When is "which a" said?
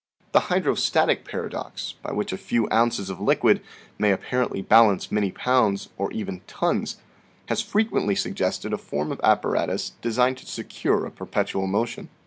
2.11-2.37